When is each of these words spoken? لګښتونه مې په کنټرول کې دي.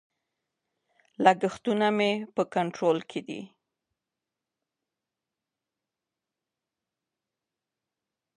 لګښتونه 1.23 1.87
مې 1.97 2.11
په 2.35 2.43
کنټرول 2.53 2.97
کې 3.09 3.21
دي. 3.27 3.41